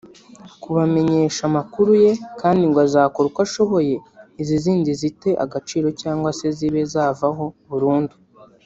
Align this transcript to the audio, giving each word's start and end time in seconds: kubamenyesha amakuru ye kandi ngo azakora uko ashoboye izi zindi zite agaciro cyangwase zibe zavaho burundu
kubamenyesha 0.61 1.41
amakuru 1.49 1.91
ye 2.03 2.11
kandi 2.41 2.63
ngo 2.69 2.79
azakora 2.87 3.25
uko 3.27 3.39
ashoboye 3.47 3.95
izi 4.41 4.55
zindi 4.63 4.91
zite 5.01 5.29
agaciro 5.43 5.87
cyangwase 6.01 6.45
zibe 6.57 6.81
zavaho 6.93 7.45
burundu 7.69 8.15